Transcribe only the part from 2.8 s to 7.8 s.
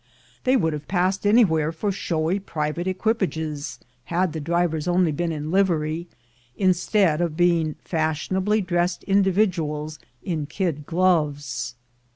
equipages, had the drivers only been in livery, instead of being